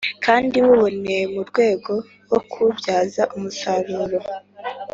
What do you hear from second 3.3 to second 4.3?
umusaruro